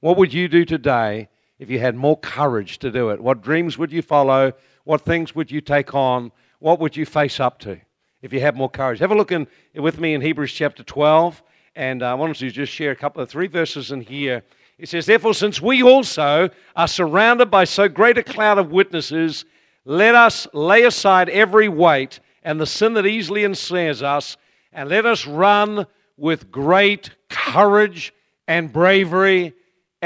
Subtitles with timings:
[0.00, 3.20] What would you do today if you had more courage to do it?
[3.20, 4.52] What dreams would you follow?
[4.84, 6.32] What things would you take on?
[6.58, 7.80] What would you face up to
[8.20, 8.98] if you had more courage?
[8.98, 11.42] Have a look in, with me in Hebrews chapter 12,
[11.74, 14.42] and uh, I wanted to just share a couple of three verses in here.
[14.78, 19.46] It says, Therefore, since we also are surrounded by so great a cloud of witnesses,
[19.86, 24.36] let us lay aside every weight and the sin that easily ensnares us,
[24.72, 25.86] and let us run
[26.18, 28.12] with great courage
[28.46, 29.54] and bravery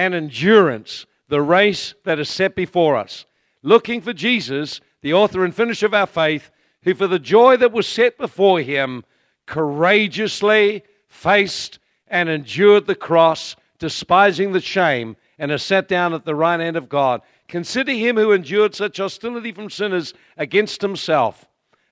[0.01, 3.27] and endurance the race that is set before us,
[3.63, 6.51] looking for Jesus, the author and finisher of our faith,
[6.85, 9.05] who for the joy that was set before him
[9.45, 16.35] courageously faced and endured the cross, despising the shame, and has sat down at the
[16.35, 17.21] right hand of God.
[17.47, 21.47] Consider him who endured such hostility from sinners against himself,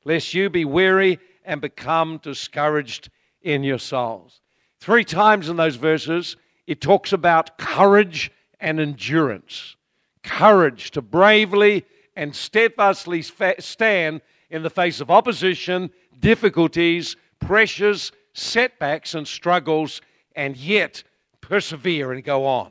[0.07, 3.11] lest you be weary and become discouraged
[3.43, 4.41] in your souls.
[4.81, 6.37] Three times in those verses,
[6.69, 9.75] it talks about courage and endurance.
[10.23, 19.27] Courage to bravely and steadfastly stand in the face of opposition, difficulties, pressures, setbacks, and
[19.27, 20.03] struggles,
[20.37, 21.03] and yet
[21.41, 22.71] persevere and go on.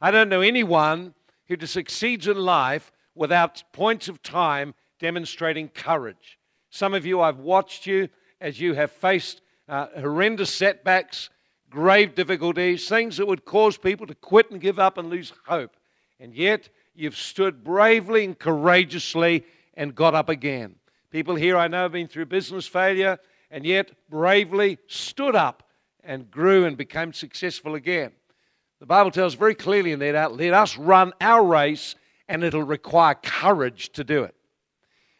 [0.00, 1.12] I don't know anyone
[1.46, 6.38] who succeeds in life without points of time demonstrating courage.
[6.70, 8.08] Some of you, I've watched you
[8.40, 11.28] as you have faced uh, horrendous setbacks,
[11.76, 15.76] grave difficulties, things that would cause people to quit and give up and lose hope.
[16.18, 20.76] And yet, you've stood bravely and courageously and got up again.
[21.10, 23.18] People here I know have been through business failure
[23.50, 25.64] and yet bravely stood up
[26.02, 28.12] and grew and became successful again.
[28.80, 31.94] The Bible tells very clearly in that, let us run our race
[32.26, 34.35] and it'll require courage to do it.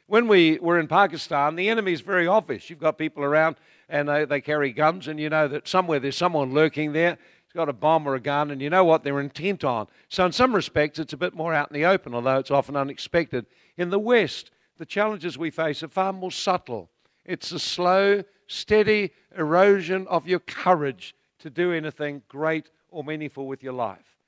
[0.06, 2.70] When we were in Pakistan, the enemy is very obvious.
[2.70, 3.56] You've got people around
[3.88, 7.18] and they, they carry guns, and you know that somewhere there's someone lurking there.
[7.54, 9.86] Got a bomb or a gun, and you know what they're intent on.
[10.10, 12.76] So, in some respects, it's a bit more out in the open, although it's often
[12.76, 13.46] unexpected.
[13.78, 16.90] In the West, the challenges we face are far more subtle.
[17.24, 23.62] It's a slow, steady erosion of your courage to do anything great or meaningful with
[23.62, 24.18] your life.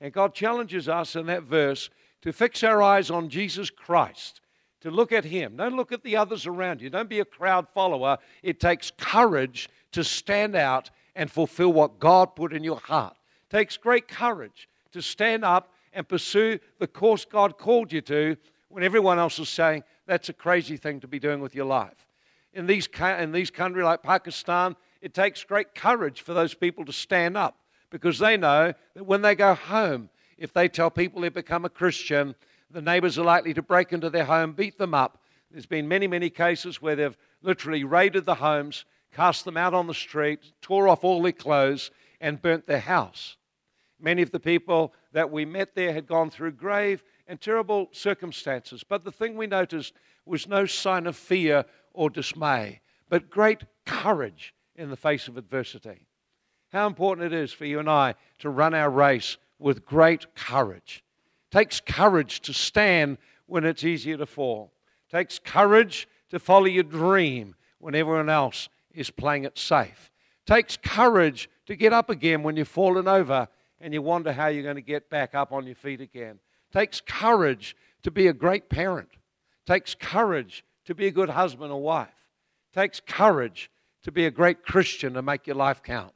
[0.00, 1.90] And God challenges us in that verse
[2.22, 4.40] to fix our eyes on Jesus Christ
[4.80, 5.56] to look at Him.
[5.56, 6.90] Don't look at the others around you.
[6.90, 8.18] Don't be a crowd follower.
[8.42, 13.16] It takes courage to stand out and fulfill what God put in your heart.
[13.50, 18.36] It takes great courage to stand up and pursue the course God called you to
[18.68, 22.06] when everyone else is saying that's a crazy thing to be doing with your life.
[22.52, 26.92] In these, in these countries like Pakistan, it takes great courage for those people to
[26.92, 27.56] stand up
[27.90, 31.70] because they know that when they go home, if they tell people they become a
[31.70, 32.34] Christian,
[32.70, 35.22] the neighbors are likely to break into their home, beat them up.
[35.50, 39.86] There's been many, many cases where they've literally raided the homes, cast them out on
[39.86, 41.90] the street, tore off all their clothes,
[42.20, 43.36] and burnt their house.
[44.00, 48.84] Many of the people that we met there had gone through grave and terrible circumstances.
[48.84, 51.64] But the thing we noticed was no sign of fear
[51.94, 56.06] or dismay, but great courage in the face of adversity.
[56.70, 61.02] How important it is for you and I to run our race with great courage
[61.50, 64.72] takes courage to stand when it's easier to fall.
[65.10, 70.10] Takes courage to follow your dream when everyone else is playing it safe.
[70.46, 73.48] Takes courage to get up again when you've fallen over
[73.80, 76.38] and you wonder how you're going to get back up on your feet again.
[76.72, 79.08] Takes courage to be a great parent.
[79.66, 82.08] Takes courage to be a good husband or wife.
[82.74, 83.70] Takes courage
[84.02, 86.14] to be a great Christian to make your life count.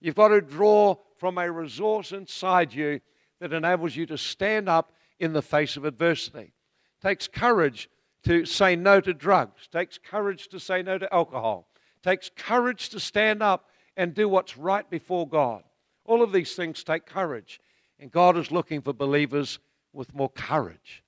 [0.00, 3.00] You've got to draw from a resource inside you
[3.40, 6.52] that enables you to stand up in the face of adversity.
[7.00, 7.88] It takes courage
[8.24, 9.68] to say no to drugs.
[9.70, 11.68] It takes courage to say no to alcohol.
[11.96, 15.62] It takes courage to stand up and do what's right before God.
[16.04, 17.60] All of these things take courage.
[17.98, 19.58] And God is looking for believers
[19.92, 21.02] with more courage.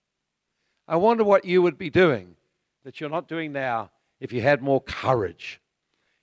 [0.89, 2.35] I wonder what you would be doing
[2.85, 5.61] that you're not doing now if you had more courage.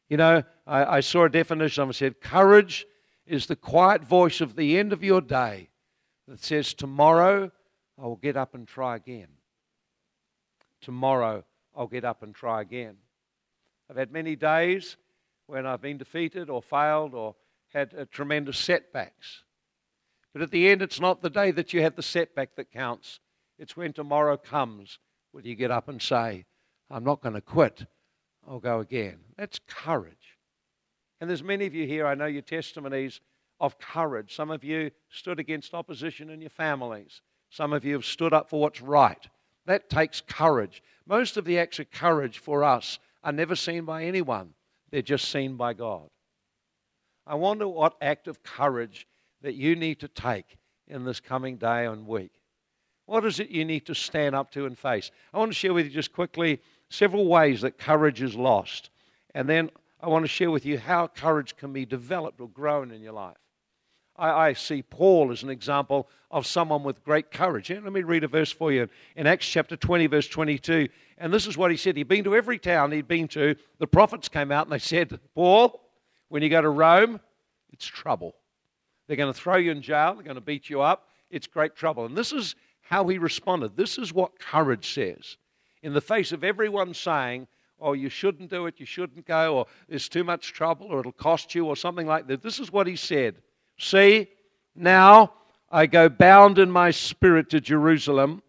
[0.09, 2.85] You know, I, I saw a definition of it said, courage
[3.25, 5.69] is the quiet voice of the end of your day
[6.27, 7.51] that says, Tomorrow
[7.97, 9.27] I will get up and try again.
[10.81, 11.43] Tomorrow
[11.75, 12.97] I'll get up and try again.
[13.89, 14.97] I've had many days
[15.47, 17.35] when I've been defeated or failed or
[17.73, 19.43] had uh, tremendous setbacks.
[20.33, 23.19] But at the end, it's not the day that you had the setback that counts.
[23.57, 24.99] It's when tomorrow comes
[25.33, 26.45] will you get up and say,
[26.89, 27.85] I'm not going to quit.
[28.47, 29.19] I'll go again.
[29.37, 30.37] That's courage.
[31.19, 33.19] And there's many of you here, I know your testimonies
[33.59, 34.35] of courage.
[34.35, 37.21] Some of you stood against opposition in your families.
[37.49, 39.27] Some of you have stood up for what's right.
[39.65, 40.83] That takes courage.
[41.05, 44.53] Most of the acts of courage for us are never seen by anyone,
[44.91, 46.09] they're just seen by God.
[47.25, 49.07] I wonder what act of courage
[49.41, 50.57] that you need to take
[50.87, 52.31] in this coming day and week?
[53.05, 55.11] What is it you need to stand up to and face?
[55.33, 56.59] I want to share with you just quickly
[56.89, 58.89] several ways that courage is lost.
[59.33, 59.69] And then
[60.01, 63.13] I want to share with you how courage can be developed or grown in your
[63.13, 63.37] life.
[64.17, 67.69] I, I see Paul as an example of someone with great courage.
[67.69, 70.89] let me read a verse for you in Acts chapter 20, verse 22.
[71.17, 71.95] And this is what he said.
[71.95, 73.55] He'd been to every town he'd been to.
[73.79, 75.81] The prophets came out and they said, Paul,
[76.29, 77.19] when you go to Rome,
[77.71, 78.35] it's trouble.
[79.07, 81.07] They're going to throw you in jail, they're going to beat you up.
[81.29, 82.05] It's great trouble.
[82.05, 83.77] And this is how he responded.
[83.77, 85.37] This is what courage says.
[85.83, 87.47] In the face of everyone saying,
[87.79, 91.11] oh, you shouldn't do it, you shouldn't go, or there's too much trouble, or it'll
[91.11, 92.41] cost you, or something like that.
[92.41, 93.35] This is what he said
[93.77, 94.27] See,
[94.75, 95.33] now
[95.69, 98.41] I go bound in my spirit to Jerusalem,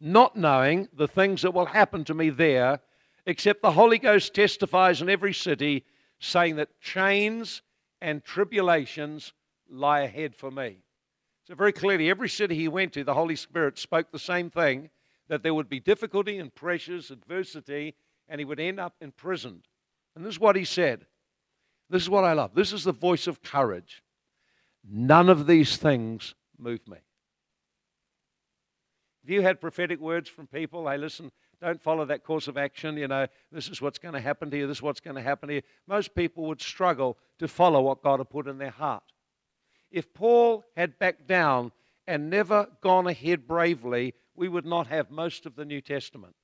[0.00, 2.80] not knowing the things that will happen to me there,
[3.26, 5.84] except the Holy Ghost testifies in every city,
[6.18, 7.62] saying that chains
[8.00, 9.32] and tribulations
[9.68, 10.78] lie ahead for me.
[11.46, 14.90] So, very clearly, every city he went to, the Holy Spirit spoke the same thing
[15.28, 17.94] that there would be difficulty and pressures, adversity,
[18.28, 19.66] and he would end up imprisoned.
[20.14, 21.06] And this is what he said.
[21.90, 22.54] This is what I love.
[22.54, 24.02] This is the voice of courage.
[24.88, 26.98] None of these things move me.
[29.22, 30.88] Have you had prophetic words from people?
[30.88, 32.98] Hey, listen, don't follow that course of action.
[32.98, 35.22] You know, this is what's going to happen to you, this is what's going to
[35.22, 35.62] happen to you.
[35.86, 39.04] Most people would struggle to follow what God had put in their heart.
[39.90, 41.72] If Paul had backed down
[42.06, 46.34] and never gone ahead bravely, we would not have most of the New Testament.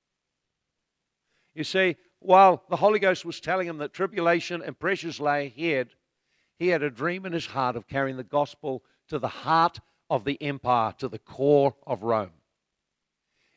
[1.54, 5.88] You see, while the Holy Ghost was telling him that tribulation and pressures lay ahead,
[6.60, 9.80] he had a dream in his heart of carrying the gospel to the heart
[10.10, 12.32] of the empire, to the core of Rome.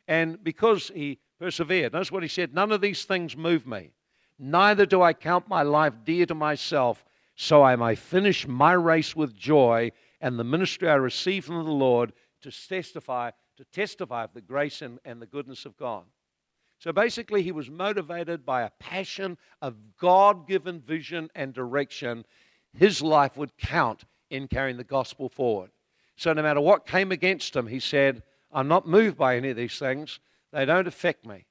[0.08, 3.92] And because he persevered, notice what he said none of these things move me.
[4.38, 7.04] Neither do I count my life dear to myself,
[7.36, 9.92] so I may finish my race with joy
[10.22, 14.80] and the ministry I receive from the Lord to testify, to testify of the grace
[14.80, 16.04] and, and the goodness of God.
[16.78, 22.24] So basically, he was motivated by a passion of God given vision and direction
[22.76, 25.70] his life would count in carrying the gospel forward.
[26.16, 28.22] So no matter what came against him, he said,
[28.52, 30.20] I'm not moved by any of these things.
[30.52, 31.46] They don't affect me.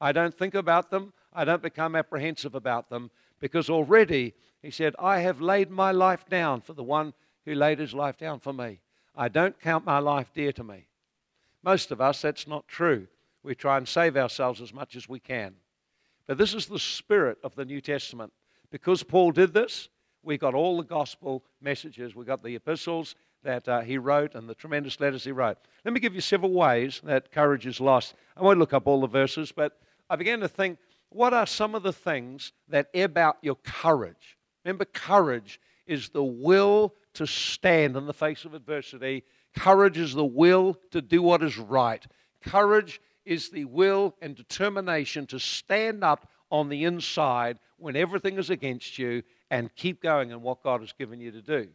[0.00, 1.12] I don't think about them.
[1.32, 6.28] I don't become apprehensive about them because already, he said, I have laid my life
[6.28, 7.14] down for the one
[7.44, 8.80] who laid his life down for me.
[9.14, 10.86] I don't count my life dear to me.
[11.62, 13.06] Most of us, that's not true.
[13.42, 15.54] We try and save ourselves as much as we can.
[16.26, 18.32] But this is the spirit of the New Testament.
[18.70, 19.88] Because Paul did this,
[20.22, 22.14] we got all the gospel messages.
[22.14, 25.58] We got the epistles that uh, he wrote and the tremendous letters he wrote.
[25.84, 28.14] Let me give you several ways that courage is lost.
[28.36, 29.78] I won't look up all the verses, but
[30.08, 30.78] I began to think
[31.08, 34.38] what are some of the things that ebb out your courage?
[34.64, 39.24] Remember, courage is the will to stand in the face of adversity.
[39.56, 42.06] Courage is the will to do what is right.
[42.44, 48.50] Courage is the will and determination to stand up on the inside when everything is
[48.50, 51.68] against you and keep going in what God has given you to do.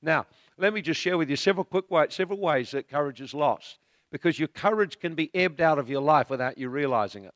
[0.00, 0.26] Now,
[0.58, 3.78] let me just share with you several quick ways, several ways that courage is lost.
[4.10, 7.34] Because your courage can be ebbed out of your life without you realizing it.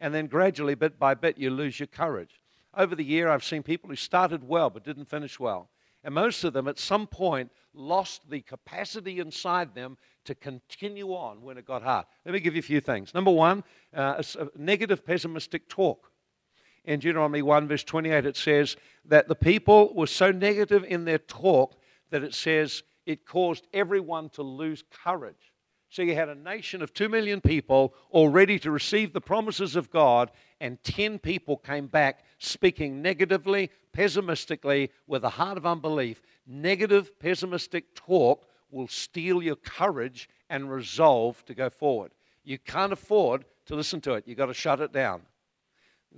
[0.00, 2.40] And then gradually, bit by bit, you lose your courage.
[2.76, 5.70] Over the year, I've seen people who started well but didn't finish well.
[6.04, 11.42] And most of them, at some point, lost the capacity inside them to continue on
[11.42, 12.06] when it got hard.
[12.24, 13.14] Let me give you a few things.
[13.14, 14.22] Number one, uh,
[14.56, 16.09] negative, pessimistic talk
[16.84, 21.18] in Deuteronomy 1, verse 28, it says that the people were so negative in their
[21.18, 21.76] talk
[22.10, 25.52] that it says it caused everyone to lose courage.
[25.90, 29.74] So you had a nation of 2 million people all ready to receive the promises
[29.74, 36.22] of God, and 10 people came back speaking negatively, pessimistically, with a heart of unbelief.
[36.46, 42.12] Negative, pessimistic talk will steal your courage and resolve to go forward.
[42.44, 45.22] You can't afford to listen to it, you've got to shut it down.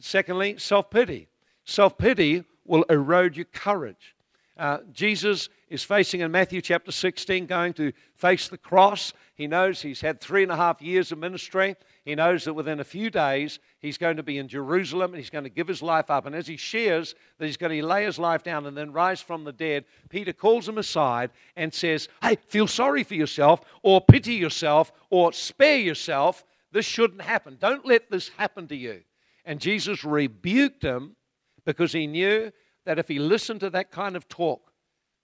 [0.01, 1.29] Secondly, self pity.
[1.65, 4.15] Self pity will erode your courage.
[4.57, 9.15] Uh, Jesus is facing in Matthew chapter 16, going to face the cross.
[9.35, 11.75] He knows he's had three and a half years of ministry.
[12.05, 15.31] He knows that within a few days he's going to be in Jerusalem and he's
[15.31, 16.27] going to give his life up.
[16.27, 19.21] And as he shares that he's going to lay his life down and then rise
[19.23, 24.01] from the dead, Peter calls him aside and says, Hey, feel sorry for yourself, or
[24.01, 26.45] pity yourself, or spare yourself.
[26.73, 27.57] This shouldn't happen.
[27.59, 29.03] Don't let this happen to you.
[29.45, 31.17] And Jesus rebuked him
[31.65, 32.53] because he knew
[32.85, 34.73] that if he listened to that kind of talk,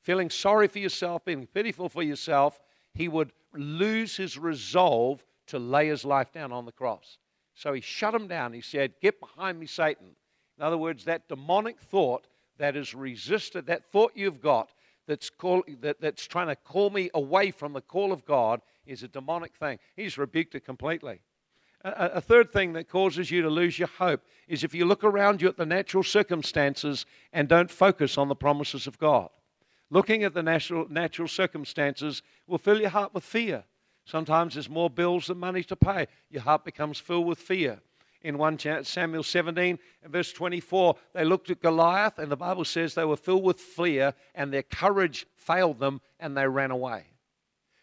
[0.02, 2.60] feeling sorry for yourself, being pitiful for yourself,
[2.94, 7.18] he would lose his resolve to lay his life down on the cross.
[7.54, 8.52] So he shut him down.
[8.52, 10.16] He said, Get behind me, Satan.
[10.56, 12.26] In other words, that demonic thought
[12.58, 14.70] that is resisted, that thought you've got
[15.08, 19.02] that's, call, that, that's trying to call me away from the call of God is
[19.02, 19.78] a demonic thing.
[19.96, 21.20] He's rebuked it completely.
[21.84, 25.40] A, third thing that causes you to lose your hope is if you look around
[25.40, 29.30] you at the natural circumstances and don't focus on the promises of God.
[29.90, 33.64] Looking at the natural, natural circumstances will fill your heart with fear.
[34.04, 36.08] Sometimes there's more bills than money to pay.
[36.30, 37.80] Your heart becomes filled with fear.
[38.22, 42.94] In 1 Samuel 17 and verse 24, they looked at Goliath, and the Bible says
[42.94, 47.04] they were filled with fear, and their courage failed them, and they ran away.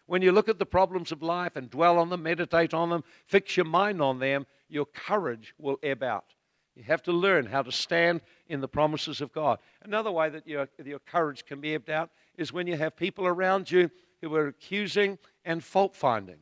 [0.06, 3.04] When you look at the problems of life and dwell on them, meditate on them,
[3.26, 6.34] fix your mind on them, your courage will ebb out.
[6.76, 9.58] You have to learn how to stand in the promises of God.
[9.82, 13.26] Another way that your, your courage can be ebbed out is when you have people
[13.26, 16.38] around you who are accusing and fault finding.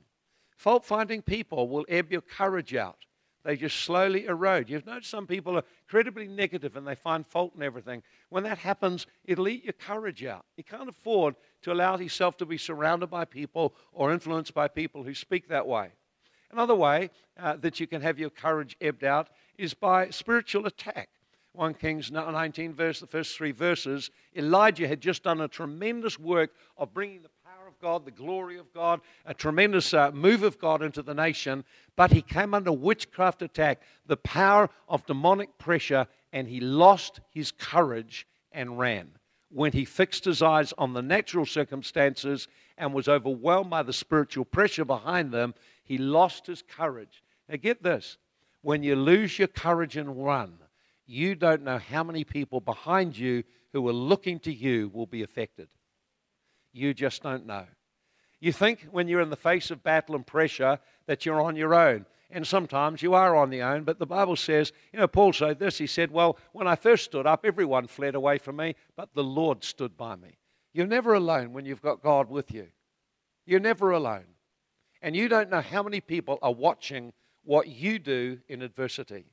[0.57, 3.07] Fault finding people will ebb your courage out.
[3.45, 4.71] They just slowly erode.
[4.71, 8.03] You've noticed some people are incredibly negative and they find fault in everything.
[8.31, 10.47] When that happens, it'll eat your courage out.
[10.57, 15.03] You can't afford to allow yourself to be surrounded by people or influenced by people
[15.05, 15.91] who speak that way.
[16.51, 21.11] Another way uh, that you can have your courage ebbed out is by spiritual attack.
[21.53, 26.51] 1 Kings 19, verse, the first three verses, Elijah had just done a tremendous work
[26.77, 27.29] of bringing the
[27.85, 31.65] God, the glory of God, a tremendous uh, move of God into the nation,
[31.97, 37.53] but he came under witchcraft attack, the power of demonic pressure, and he lost his
[37.53, 39.11] courage and ran.
[39.51, 42.49] When he fixed his eyes on the natural circumstances
[42.79, 47.23] and was overwhelmed by the spiritual pressure behind them, he lost his courage.
[47.51, 48.17] Now, get this
[48.63, 50.55] when you lose your courage and run,
[51.05, 55.23] you don't know how many people behind you who are looking to you will be
[55.23, 55.69] affected.
[56.75, 57.65] You just don't know.
[58.41, 61.75] You think when you're in the face of battle and pressure that you're on your
[61.75, 62.05] own.
[62.31, 65.61] And sometimes you are on your own, but the Bible says, you know, Paul said
[65.61, 65.79] this.
[65.79, 69.23] He said, Well, when I first stood up, everyone fled away from me, but the
[69.23, 70.39] Lord stood by me.
[70.73, 72.67] You're never alone when you've got God with you.
[73.47, 74.25] You're never alone.
[75.01, 77.13] And you don't know how many people are watching
[77.45, 79.27] what you do in adversity.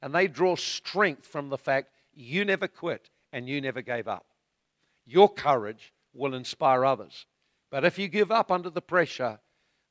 [0.00, 4.26] And they draw strength from the fact you never quit and you never gave up.
[5.04, 7.26] Your courage will inspire others.
[7.70, 9.38] But if you give up under the pressure,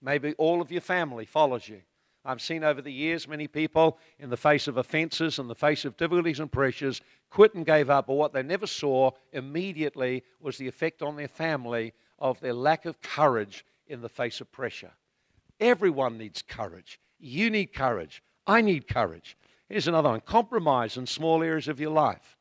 [0.01, 1.81] maybe all of your family follows you.
[2.25, 5.85] I've seen over the years many people, in the face of offenses, in the face
[5.85, 8.07] of difficulties and pressures, quit and gave up.
[8.07, 12.85] But what they never saw immediately was the effect on their family of their lack
[12.85, 14.91] of courage in the face of pressure.
[15.59, 16.99] Everyone needs courage.
[17.17, 18.21] You need courage.
[18.45, 19.37] I need courage.
[19.69, 22.36] Here's another one compromise in small areas of your life,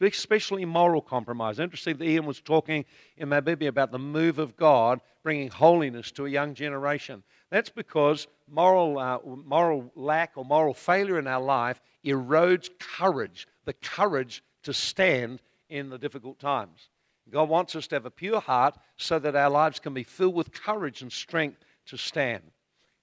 [0.00, 1.58] especially moral compromise.
[1.58, 2.84] Interesting that Ian was talking
[3.16, 7.22] in Namibia about the move of God bringing holiness to a young generation.
[7.50, 13.74] That's because moral, uh, moral lack or moral failure in our life erodes courage, the
[13.74, 16.88] courage to stand in the difficult times.
[17.30, 20.34] God wants us to have a pure heart so that our lives can be filled
[20.34, 22.42] with courage and strength to stand.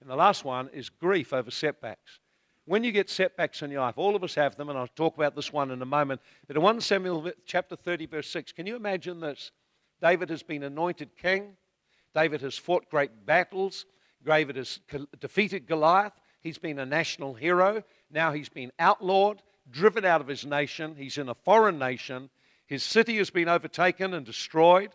[0.00, 2.20] And the last one is grief over setbacks.
[2.66, 5.16] When you get setbacks in your life, all of us have them, and I'll talk
[5.16, 6.20] about this one in a moment.
[6.46, 9.50] But in 1 Samuel chapter 30, verse 6, can you imagine this?
[10.00, 11.56] David has been anointed king.
[12.14, 13.86] David has fought great battles.
[14.24, 14.80] David has
[15.18, 16.12] defeated Goliath.
[16.40, 17.82] He's been a national hero.
[18.10, 20.94] Now he's been outlawed, driven out of his nation.
[20.96, 22.30] He's in a foreign nation.
[22.66, 24.90] His city has been overtaken and destroyed.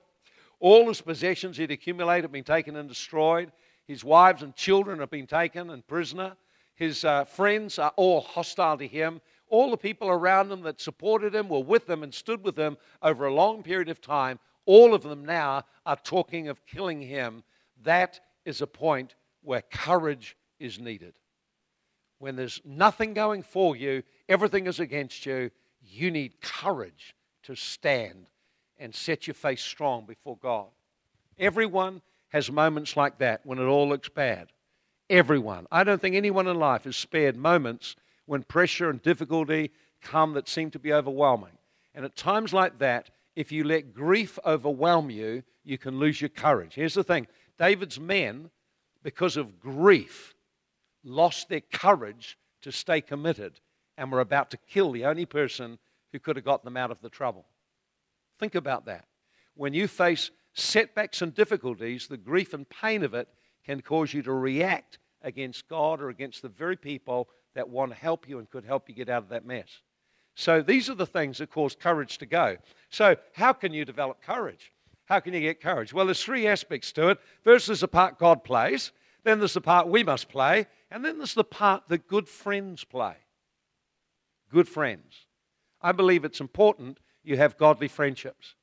[0.59, 3.51] All his possessions he'd accumulated have been taken and destroyed.
[3.87, 6.35] His wives and children have been taken and prisoner.
[6.75, 9.21] His uh, friends are all hostile to him.
[9.47, 12.77] All the people around him that supported him were with him and stood with him
[13.01, 14.39] over a long period of time.
[14.65, 17.43] All of them now are talking of killing him.
[17.83, 21.13] That is a point where courage is needed.
[22.19, 25.51] When there's nothing going for you, everything is against you,
[25.81, 28.27] you need courage to stand
[28.77, 30.67] and set your face strong before God.
[31.37, 34.51] Everyone has moments like that when it all looks bad.
[35.09, 35.67] Everyone.
[35.71, 37.95] I don't think anyone in life is spared moments
[38.25, 39.71] when pressure and difficulty
[40.01, 41.57] come that seem to be overwhelming.
[41.93, 46.29] And at times like that, if you let grief overwhelm you, you can lose your
[46.29, 46.73] courage.
[46.75, 48.49] Here's the thing David's men,
[49.03, 50.33] because of grief,
[51.03, 53.59] lost their courage to stay committed
[53.97, 55.77] and were about to kill the only person
[56.11, 57.45] who could have got them out of the trouble.
[58.39, 59.05] Think about that.
[59.55, 63.27] When you face setbacks and difficulties, the grief and pain of it
[63.65, 67.97] can cause you to react against God or against the very people that want to
[67.97, 69.81] help you and could help you get out of that mess.
[70.35, 72.57] So these are the things that cause courage to go.
[72.89, 74.71] So, how can you develop courage?
[75.05, 75.93] How can you get courage?
[75.93, 77.19] Well, there's three aspects to it.
[77.43, 78.91] First, there's the part God plays,
[79.23, 82.83] then there's the part we must play, and then there's the part that good friends
[82.83, 83.15] play.
[84.51, 85.27] Good friends.
[85.81, 88.55] I believe it's important you have godly friendships.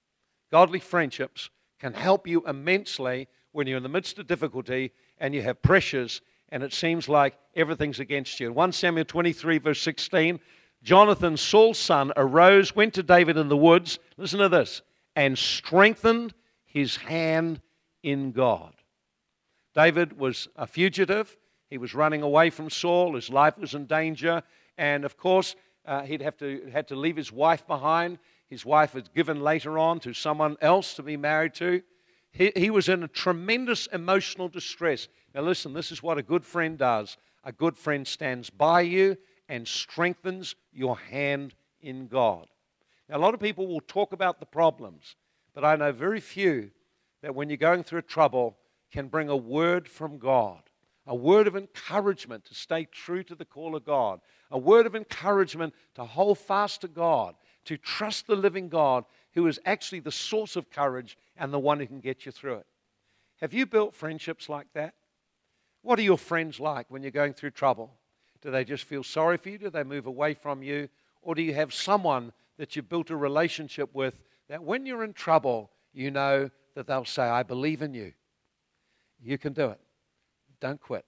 [0.51, 5.43] godly friendships can help you immensely when you're in the midst of difficulty and you
[5.43, 8.49] have pressures and it seems like everything's against you.
[8.49, 10.39] In 1 Samuel 23, verse 16,
[10.83, 14.83] Jonathan, Saul's son, arose, went to David in the woods, listen to this,
[15.17, 16.35] and strengthened
[16.67, 17.61] his hand
[18.03, 18.75] in God.
[19.75, 21.37] David was a fugitive.
[21.71, 23.15] He was running away from Saul.
[23.15, 24.43] His life was in danger.
[24.77, 25.57] And of course,
[25.87, 28.19] uh, he'd have to, had to leave his wife behind.
[28.49, 31.83] His wife was given later on to someone else to be married to.
[32.33, 35.09] He, he was in a tremendous emotional distress.
[35.35, 37.17] Now, listen, this is what a good friend does.
[37.45, 39.17] A good friend stands by you
[39.49, 42.47] and strengthens your hand in God.
[43.09, 45.17] Now, a lot of people will talk about the problems,
[45.55, 46.71] but I know very few
[47.21, 48.57] that when you're going through trouble
[48.91, 50.63] can bring a word from God,
[51.07, 54.21] a word of encouragement to stay true to the call of God,
[54.51, 57.35] a word of encouragement to hold fast to God,
[57.65, 61.81] to trust the living God who is actually the source of courage and the one
[61.81, 62.67] who can get you through it.
[63.41, 64.95] Have you built friendships like that?
[65.83, 67.93] What are your friends like when you're going through trouble?
[68.41, 69.59] Do they just feel sorry for you?
[69.59, 70.89] Do they move away from you?
[71.23, 74.15] Or do you have someone that you've built a relationship with
[74.49, 78.13] that when you're in trouble, you know that they'll say, I believe in you.
[79.21, 79.81] You can do it.
[80.61, 81.05] Don't quit.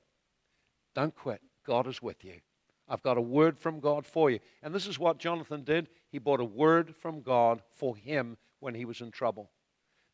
[0.94, 1.40] Don't quit.
[1.66, 2.40] God is with you.
[2.88, 4.40] I've got a word from God for you.
[4.62, 5.88] And this is what Jonathan did.
[6.10, 9.50] He brought a word from God for him when he was in trouble.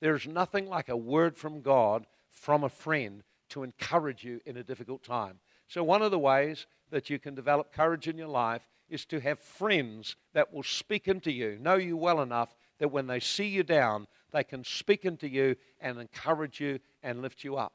[0.00, 4.64] There's nothing like a word from God from a friend to encourage you in a
[4.64, 5.40] difficult time.
[5.66, 9.20] So, one of the ways that you can develop courage in your life is to
[9.20, 13.46] have friends that will speak into you, know you well enough that when they see
[13.46, 17.72] you down, they can speak into you and encourage you and lift you up.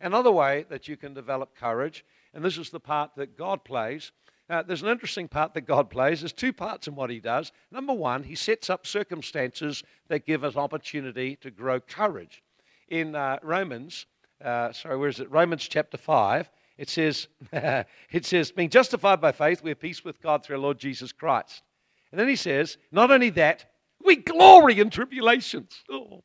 [0.00, 2.04] Another way that you can develop courage,
[2.34, 4.12] and this is the part that God plays,
[4.50, 6.20] uh, there's an interesting part that God plays.
[6.20, 7.52] There's two parts in what He does.
[7.70, 12.42] Number one, He sets up circumstances that give us opportunity to grow courage.
[12.88, 14.06] In uh, Romans,
[14.42, 15.30] uh, sorry, where is it?
[15.30, 20.22] Romans chapter 5, it says, it says, being justified by faith, we have peace with
[20.22, 21.62] God through our Lord Jesus Christ.
[22.10, 23.66] And then he says, not only that,
[24.02, 25.82] we glory in tribulations.
[25.90, 26.22] Oh,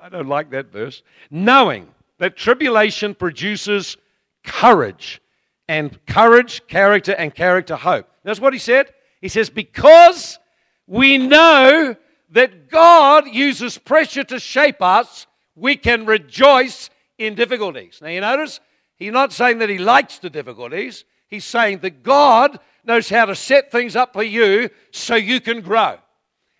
[0.00, 1.02] I don't like that verse.
[1.30, 1.88] Knowing
[2.18, 3.96] that tribulation produces
[4.44, 5.20] courage,
[5.68, 8.06] and courage, character, and character, hope.
[8.24, 8.92] That's what he said.
[9.20, 10.38] He says, because
[10.86, 11.96] we know
[12.30, 18.00] that God uses pressure to shape us, we can rejoice in difficulties.
[18.02, 18.60] Now, you notice,
[18.96, 21.04] he's not saying that he likes the difficulties.
[21.28, 25.60] He's saying that God knows how to set things up for you so you can
[25.60, 25.98] grow.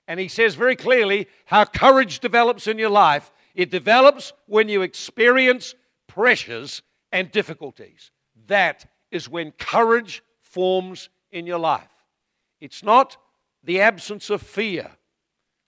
[0.06, 3.32] And he says very clearly how courage develops in your life.
[3.54, 5.74] It develops when you experience
[6.06, 6.82] pressures
[7.12, 8.10] and difficulties.
[8.46, 11.88] That is when courage forms in your life.
[12.60, 13.16] It's not
[13.62, 14.90] the absence of fear,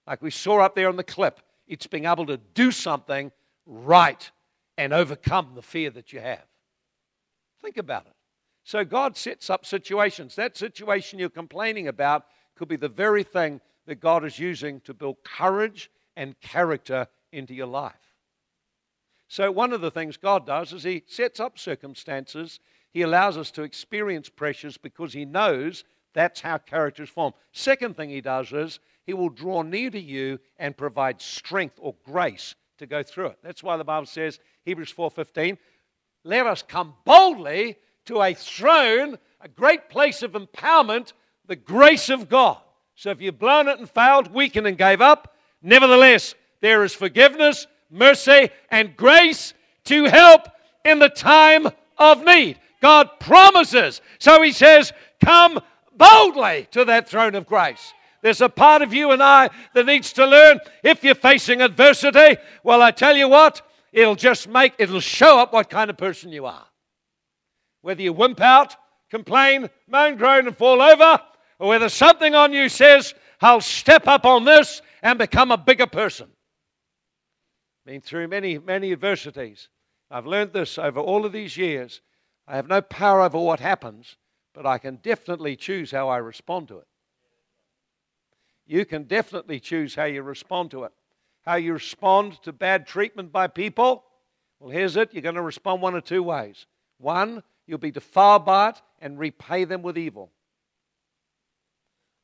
[0.07, 1.41] like we saw up there on the clip.
[1.67, 3.31] It's being able to do something
[3.67, 4.31] right
[4.77, 6.45] and overcome the fear that you have.
[7.63, 8.13] Think about it.
[8.65, 10.37] So God sets up situations.
[10.37, 12.27] That situation you're complaining about
[12.57, 17.55] could be the very thing that God is using to build courage and character into
[17.55, 18.04] your life.
[19.35, 22.61] So, one of the things God does is He sets up circumstances.
[22.92, 27.33] He allows us to experience pressures because He knows that's how characters form.
[27.51, 31.97] Second thing He does is He will draw near to you and provide strength or
[32.05, 33.38] grace to go through it.
[33.42, 35.59] That's why the Bible says, Hebrews 4:15,
[36.23, 41.12] let us come boldly to a throne, a great place of empowerment,
[41.44, 42.59] the grace of God.
[42.94, 47.66] So if you've blown it and failed, weakened and gave up, nevertheless, there is forgiveness,
[47.95, 49.55] mercy, and grace
[49.85, 50.49] to help
[50.85, 52.59] in the time of need.
[52.83, 54.01] God promises.
[54.19, 54.93] So he says,
[55.25, 55.61] Come
[55.97, 57.95] boldly to that throne of grace.
[58.21, 62.39] There's a part of you and I that needs to learn if you're facing adversity.
[62.63, 66.33] Well, I tell you what, it'll just make, it'll show up what kind of person
[66.33, 66.67] you are.
[67.83, 68.77] Whether you wimp out,
[69.11, 71.21] complain, moan, groan, and fall over,
[71.59, 75.87] or whether something on you says, I'll step up on this and become a bigger
[75.87, 76.29] person.
[77.85, 79.68] Been through many, many adversities.
[80.11, 82.01] I've learned this over all of these years.
[82.47, 84.16] I have no power over what happens,
[84.55, 86.87] but I can definitely choose how I respond to it.
[88.66, 90.92] You can definitely choose how you respond to it.
[91.42, 94.05] How you respond to bad treatment by people?
[94.59, 95.12] Well, here's it.
[95.12, 96.66] You're going to respond one of two ways.
[96.99, 100.31] One, you'll be defiled by it and repay them with evil.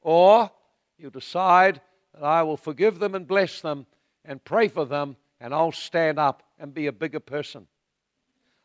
[0.01, 0.51] Or
[0.97, 1.83] you decide
[2.15, 3.87] that I will forgive them and bless them
[4.25, 7.67] and pray for them, and I'll stand up and be a bigger person.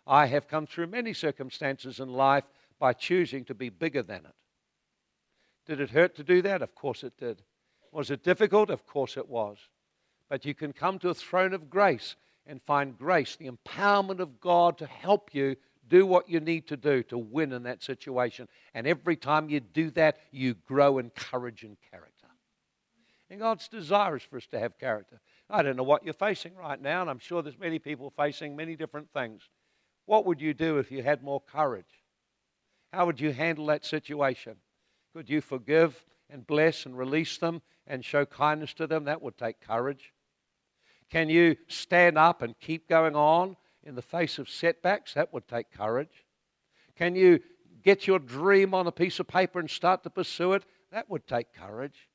[0.06, 2.44] I have come through many circumstances in life
[2.80, 4.36] by choosing to be bigger than it.
[5.66, 6.62] Did it hurt to do that?
[6.62, 7.42] Of course it did.
[7.92, 8.70] Was it difficult?
[8.70, 9.58] Of course it was.
[10.30, 14.40] But you can come to a throne of grace and find grace, the empowerment of
[14.40, 15.56] God to help you
[15.88, 18.48] do what you need to do to win in that situation.
[18.74, 22.15] And every time you do that, you grow in courage and character.
[23.30, 25.20] And God's desire is for us to have character.
[25.50, 28.56] I don't know what you're facing right now, and I'm sure there's many people facing
[28.56, 29.50] many different things.
[30.06, 32.04] What would you do if you had more courage?
[32.94, 34.58] How would you handle that situation?
[35.14, 39.06] Could you forgive and bless and release them and show kindness to them?
[39.06, 40.14] That would take courage.
[41.10, 45.14] Can you stand up and keep going on in the face of setbacks?
[45.14, 46.26] That would take courage.
[46.96, 47.40] Can you
[47.84, 50.64] get your dream on a piece of paper and start to pursue it?
[50.92, 52.08] That would take courage.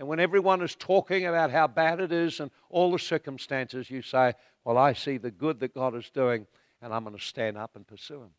[0.00, 4.00] And when everyone is talking about how bad it is and all the circumstances, you
[4.00, 4.32] say,
[4.64, 6.46] Well, I see the good that God is doing,
[6.80, 8.30] and I'm going to stand up and pursue Him.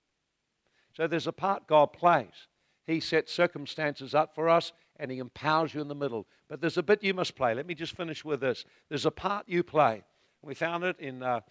[0.98, 2.48] So there's a part God plays.
[2.88, 6.26] He sets circumstances up for us, and He empowers you in the middle.
[6.50, 7.54] But there's a bit you must play.
[7.54, 8.66] Let me just finish with this.
[8.90, 10.02] There's a part you play.
[10.42, 11.42] We found it in uh,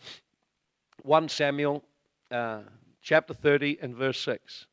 [1.03, 1.85] 1 Samuel
[2.33, 2.63] uh,
[3.01, 4.67] chapter 30 and verse 6.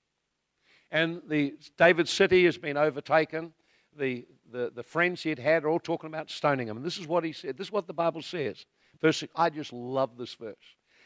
[0.89, 3.53] And the David's city has been overtaken.
[3.95, 6.77] The, the, the friends he had had are all talking about stoning him.
[6.77, 7.57] And this is what he said.
[7.57, 8.65] This is what the Bible says.
[9.01, 9.31] Verse 6.
[9.35, 10.55] I just love this verse.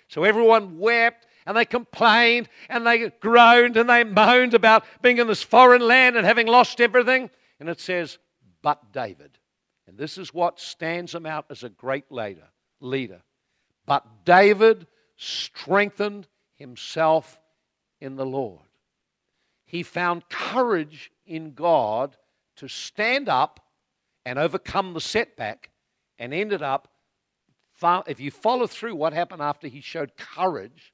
[0.08, 5.28] So everyone wept and they complained and they groaned and they moaned about being in
[5.28, 7.30] this foreign land and having lost everything.
[7.60, 8.18] And it says,
[8.62, 9.38] but David.
[9.88, 12.50] And this is what stands him out as a great leader.
[12.80, 13.22] leader.
[13.86, 17.40] But David strengthened himself
[18.00, 18.62] in the Lord.
[19.66, 22.18] He found courage in God
[22.58, 23.60] to stand up
[24.26, 25.70] and overcome the setback
[26.20, 26.88] and ended up,
[28.08, 30.94] if you follow through what happened after he showed courage,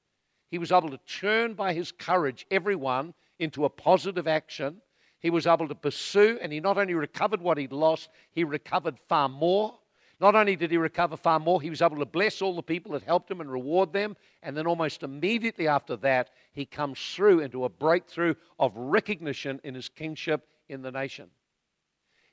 [0.50, 4.82] he was able to turn by his courage everyone into a positive action.
[5.20, 8.98] He was able to pursue, and he not only recovered what he'd lost, he recovered
[9.10, 9.78] far more.
[10.20, 12.94] Not only did he recover far more, he was able to bless all the people
[12.94, 14.16] that helped him and reward them.
[14.42, 19.76] And then almost immediately after that, he comes through into a breakthrough of recognition in
[19.76, 21.30] his kingship in the nation.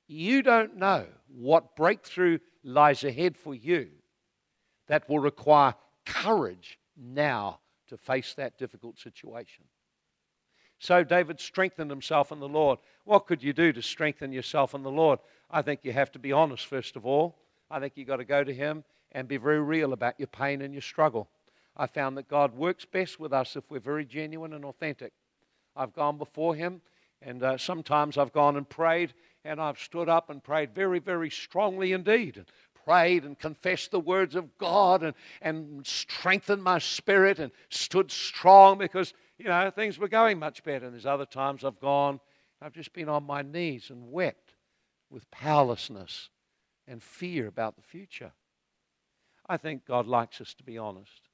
[0.06, 3.88] You don't know what breakthrough lies ahead for you
[4.86, 9.64] that will require courage now to face that difficult situation.
[10.78, 12.78] So David strengthened himself in the Lord.
[13.04, 15.18] What could you do to strengthen yourself in the Lord?
[15.50, 17.38] I think you have to be honest, first of all.
[17.70, 20.62] I think you've got to go to Him and be very real about your pain
[20.62, 21.28] and your struggle.
[21.76, 25.12] I found that God works best with us if we're very genuine and authentic.
[25.76, 26.82] I've gone before Him,
[27.22, 29.14] and uh, sometimes I've gone and prayed,
[29.44, 32.37] and I've stood up and prayed very, very strongly indeed.
[32.37, 32.46] And
[32.85, 38.78] prayed and confessed the words of God and, and strengthened my spirit and stood strong
[38.78, 40.85] because, you know, things were going much better.
[40.85, 42.20] And there's other times I've gone,
[42.61, 44.54] I've just been on my knees and wept
[45.11, 46.30] with powerlessness
[46.87, 48.33] and fear about the future.
[49.48, 51.28] I think God likes us to be honest.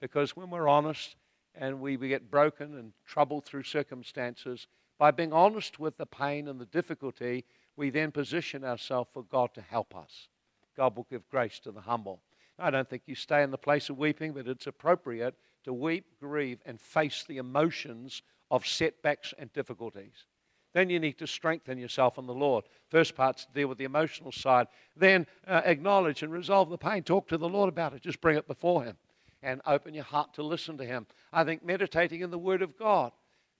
[0.00, 1.16] Because when we're honest
[1.54, 4.66] and we, we get broken and troubled through circumstances,
[4.98, 7.44] by being honest with the pain and the difficulty,
[7.76, 10.28] we then position ourselves for God to help us.
[10.76, 12.22] God will give grace to the humble.
[12.58, 16.06] I don't think you stay in the place of weeping, but it's appropriate to weep,
[16.20, 20.24] grieve, and face the emotions of setbacks and difficulties.
[20.72, 22.64] Then you need to strengthen yourself in the Lord.
[22.90, 24.66] First part's to deal with the emotional side.
[24.94, 27.02] Then uh, acknowledge and resolve the pain.
[27.02, 28.02] Talk to the Lord about it.
[28.02, 28.96] Just bring it before Him
[29.42, 31.06] and open your heart to listen to Him.
[31.32, 33.12] I think meditating in the Word of God,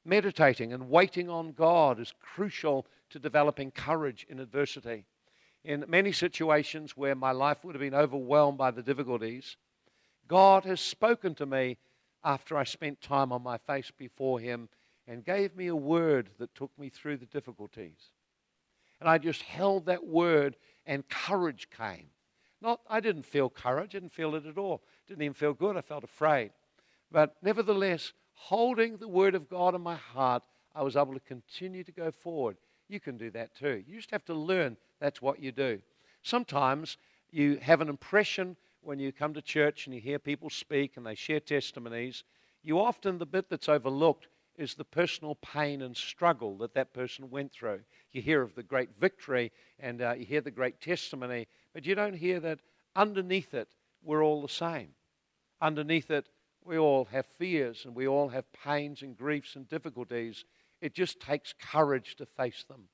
[0.07, 5.05] meditating and waiting on God is crucial to developing courage in adversity.
[5.64, 9.57] In many situations where my life would have been overwhelmed by the difficulties,
[10.29, 11.77] God has spoken to me
[12.25, 14.69] after I spent time on my face before Him
[15.07, 18.11] and gave me a word that took me through the difficulties.
[19.01, 22.09] And I just held that word, and courage came.
[22.61, 24.83] Not, I didn't feel courage, I didn't feel it at all.
[25.07, 26.51] Didn't even feel good, I felt afraid.
[27.12, 30.44] But nevertheless, holding the word of God in my heart,
[30.75, 32.57] I was able to continue to go forward.
[32.88, 33.83] You can do that too.
[33.87, 35.81] You just have to learn that's what you do.
[36.22, 36.99] Sometimes
[37.31, 41.05] you have an impression when you come to church and you hear people speak and
[41.05, 42.25] they share testimonies.
[42.62, 47.31] You often, the bit that's overlooked is the personal pain and struggle that that person
[47.31, 47.81] went through.
[48.12, 51.94] You hear of the great victory and uh, you hear the great testimony, but you
[51.94, 52.61] don't hear that
[52.94, 53.68] underneath it,
[54.03, 54.88] we're all the same.
[55.61, 56.29] Underneath it,
[56.66, 60.44] we all have fears and we all have pains and griefs and difficulties.
[60.81, 62.88] It just takes courage to face them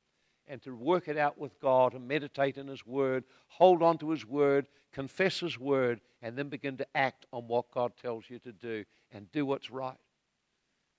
[0.47, 4.11] and to work it out with God and meditate in His Word, hold on to
[4.11, 8.39] His Word, confess His Word, and then begin to act on what God tells you
[8.41, 9.97] to do and do what's right.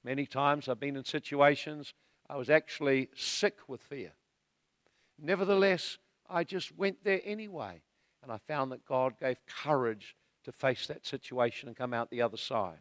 [0.03, 1.93] Many times I've been in situations
[2.29, 4.13] I was actually sick with fear.
[5.21, 5.97] Nevertheless,
[6.29, 7.81] I just went there anyway.
[8.21, 12.21] And I found that God gave courage to face that situation and come out the
[12.21, 12.79] other side.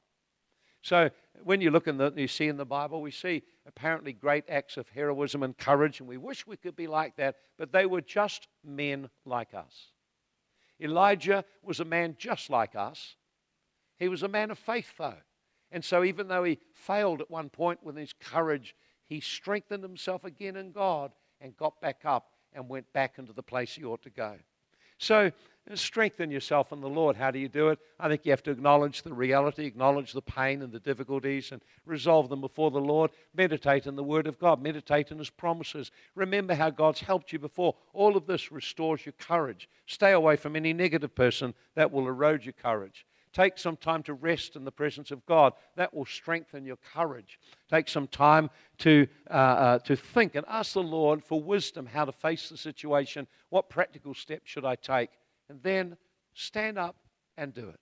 [0.83, 1.11] So
[1.45, 4.77] when you look in the, you see in the Bible, we see apparently great acts
[4.77, 8.01] of heroism and courage, and we wish we could be like that, but they were
[8.01, 9.93] just men like us.
[10.81, 13.15] Elijah was a man just like us.
[13.99, 15.19] He was a man of faith, though.
[15.71, 20.25] And so, even though he failed at one point with his courage, he strengthened himself
[20.25, 24.03] again in God and got back up and went back into the place he ought
[24.03, 24.37] to go.
[25.03, 25.33] So,
[25.75, 27.17] strengthen yourself in the Lord.
[27.17, 27.81] How do you do it?
[27.99, 31.61] I think you have to acknowledge the reality, acknowledge the pain and the difficulties, and
[31.85, 33.11] resolve them before the Lord.
[33.35, 35.91] Meditate in the Word of God, meditate in His promises.
[36.15, 37.75] Remember how God's helped you before.
[37.93, 39.69] All of this restores your courage.
[39.87, 43.05] Stay away from any negative person that will erode your courage.
[43.33, 45.55] Take some time to rest in the presence of God.
[45.77, 47.39] That will strengthen your courage.
[47.71, 52.05] Take some time to, uh, uh, to think and ask the Lord for wisdom how
[52.05, 53.27] to face the situation.
[53.49, 55.11] What practical steps should I take?
[55.49, 55.97] And then
[56.35, 56.97] stand up
[57.39, 57.81] and do it.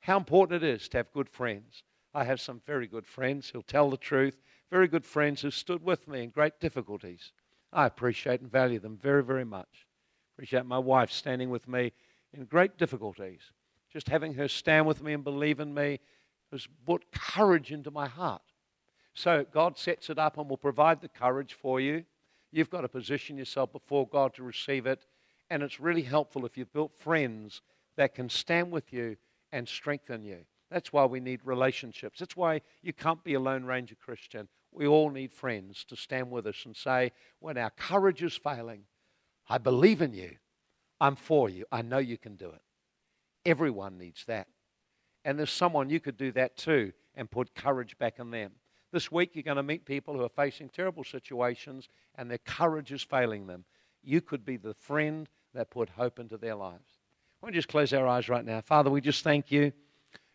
[0.00, 1.82] How important it is to have good friends.
[2.12, 5.82] I have some very good friends who'll tell the truth, very good friends who stood
[5.82, 7.32] with me in great difficulties.
[7.72, 9.86] I appreciate and value them very, very much.
[10.34, 11.92] Appreciate my wife standing with me
[12.34, 13.52] in great difficulties
[13.92, 16.00] just having her stand with me and believe in me
[16.50, 18.42] has brought courage into my heart.
[19.14, 22.04] So God sets it up and will provide the courage for you.
[22.50, 25.06] You've got to position yourself before God to receive it.
[25.50, 27.60] And it's really helpful if you've built friends
[27.96, 29.16] that can stand with you
[29.52, 30.38] and strengthen you.
[30.70, 32.18] That's why we need relationships.
[32.18, 34.48] That's why you can't be a Lone Ranger Christian.
[34.70, 38.84] We all need friends to stand with us and say, when our courage is failing,
[39.48, 40.36] I believe in you.
[40.98, 41.66] I'm for you.
[41.70, 42.62] I know you can do it.
[43.44, 44.48] Everyone needs that.
[45.24, 48.52] And there's someone you could do that too and put courage back in them.
[48.92, 52.92] This week, you're going to meet people who are facing terrible situations and their courage
[52.92, 53.64] is failing them.
[54.02, 56.98] You could be the friend that put hope into their lives.
[57.42, 58.60] I want to just close our eyes right now.
[58.60, 59.72] Father, we just thank you.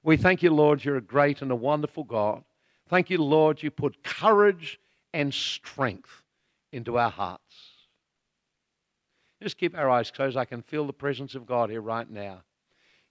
[0.04, 2.44] We thank you, Lord, you're a great and a wonderful God.
[2.90, 4.80] Thank you, Lord, you put courage
[5.14, 6.24] and strength
[6.72, 7.44] into our hearts.
[9.42, 10.38] Just keep our eyes closed.
[10.38, 12.42] I can feel the presence of God here right now.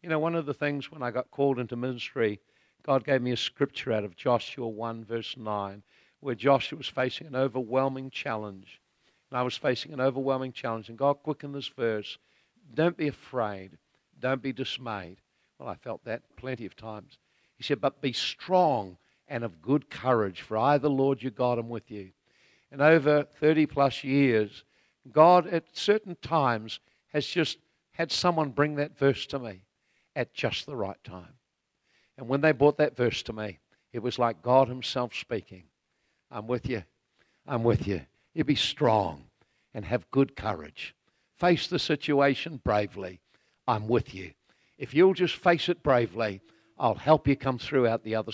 [0.03, 2.41] You know, one of the things when I got called into ministry,
[2.83, 5.83] God gave me a scripture out of Joshua 1, verse 9,
[6.21, 8.81] where Joshua was facing an overwhelming challenge.
[9.31, 10.89] And I was facing an overwhelming challenge.
[10.89, 12.19] And God quickened this verse
[12.73, 13.79] Don't be afraid,
[14.21, 15.17] don't be dismayed.
[15.59, 17.19] Well, I felt that plenty of times.
[17.57, 21.59] He said, But be strong and of good courage, for I, the Lord your God,
[21.59, 22.11] am with you.
[22.71, 24.63] And over 30 plus years,
[25.11, 27.59] God at certain times has just
[27.93, 29.63] had someone bring that verse to me
[30.17, 31.35] at just the right time.
[32.19, 33.61] And when they brought that verse to me,
[33.93, 35.65] it was like God Himself speaking.
[36.31, 36.83] I'm with you.
[37.47, 38.01] I'm with you.
[38.35, 39.25] You be strong
[39.73, 40.95] and have good courage.
[41.37, 43.21] Face the situation bravely.
[43.69, 44.33] I'm with you.
[44.79, 46.41] If you'll just face it bravely,
[46.79, 48.25] I'll help you come through out the other